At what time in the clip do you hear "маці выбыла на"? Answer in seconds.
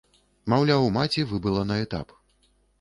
0.97-1.81